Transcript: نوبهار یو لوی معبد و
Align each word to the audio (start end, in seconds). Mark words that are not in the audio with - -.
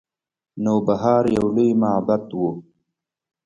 نوبهار 0.63 1.23
یو 1.37 1.45
لوی 1.55 1.69
معبد 1.81 2.25
و 2.41 2.43